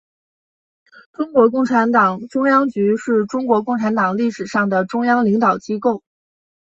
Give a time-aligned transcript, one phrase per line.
[1.13, 6.01] 中国共产党中央局是中国共产党历史上的中央领导机构。